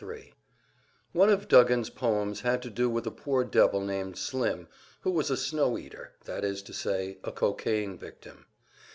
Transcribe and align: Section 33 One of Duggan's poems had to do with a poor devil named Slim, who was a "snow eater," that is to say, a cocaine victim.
Section 0.01 0.15
33 0.23 0.33
One 1.13 1.29
of 1.29 1.47
Duggan's 1.47 1.89
poems 1.91 2.41
had 2.41 2.63
to 2.63 2.71
do 2.71 2.89
with 2.89 3.05
a 3.05 3.11
poor 3.11 3.43
devil 3.43 3.81
named 3.81 4.17
Slim, 4.17 4.67
who 5.01 5.11
was 5.11 5.29
a 5.29 5.37
"snow 5.37 5.77
eater," 5.77 6.13
that 6.25 6.43
is 6.43 6.63
to 6.63 6.73
say, 6.73 7.19
a 7.23 7.31
cocaine 7.31 7.99
victim. 7.99 8.47